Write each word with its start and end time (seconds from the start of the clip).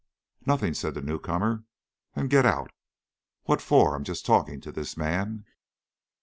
"Nothing," 0.47 0.73
said 0.73 0.95
the 0.95 1.01
new 1.03 1.19
comer. 1.19 1.63
"Then 2.15 2.27
get 2.27 2.43
out." 2.43 2.71
"What 3.43 3.61
for? 3.61 3.93
I'm 3.93 4.03
just 4.03 4.25
talking 4.25 4.59
to 4.61 4.71
this 4.71 4.97
man." 4.97 5.45